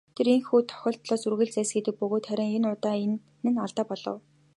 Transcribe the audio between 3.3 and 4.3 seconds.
нь алдаа болов.